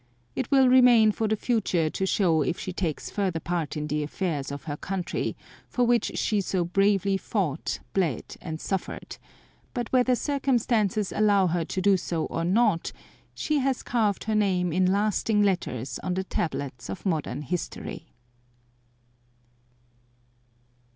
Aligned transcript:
It 0.35 0.49
will 0.49 0.67
remain 0.67 1.11
for 1.11 1.27
the 1.27 1.35
future 1.35 1.87
to 1.87 2.05
show 2.07 2.41
if 2.41 2.57
she 2.59 2.73
takes 2.73 3.11
further 3.11 3.39
part 3.39 3.77
in 3.77 3.85
the 3.85 4.01
affairs 4.01 4.51
of 4.51 4.63
her 4.63 4.75
country 4.75 5.35
for 5.67 5.83
which 5.85 6.13
she 6.17 6.41
so 6.41 6.65
bravely 6.65 7.17
fought, 7.17 7.79
bled 7.93 8.35
and 8.41 8.59
suffered, 8.59 9.17
but 9.75 9.93
whether 9.93 10.15
circumstances 10.15 11.13
allow 11.15 11.45
her 11.45 11.65
to 11.65 11.81
do 11.83 11.97
so 11.97 12.25
or 12.25 12.43
not, 12.43 12.91
she 13.35 13.59
has 13.59 13.83
carved 13.83 14.23
her 14.23 14.33
name 14.33 14.73
in 14.73 14.91
lasting 14.91 15.43
letters 15.43 15.99
on 15.99 16.15
the 16.15 16.23
tablets 16.23 16.89
of 16.89 17.05
modern 17.05 17.43
history. 17.43 18.07